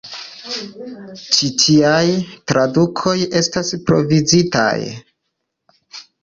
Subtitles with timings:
[1.25, 2.09] Ĉi tial,
[2.53, 4.75] tradukoj estas provizitaj.